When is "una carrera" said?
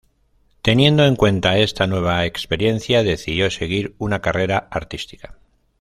3.99-4.67